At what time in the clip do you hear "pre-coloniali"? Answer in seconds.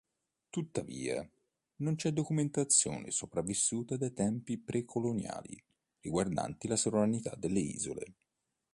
4.57-5.63